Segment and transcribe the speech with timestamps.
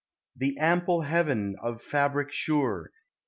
[0.35, 2.89] The ample heaven, of fabrick sure.